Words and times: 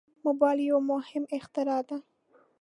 موبایل 0.25 0.59
یو 0.69 0.79
مهم 0.91 1.23
اختراع 1.37 1.81
ده. 1.89 1.97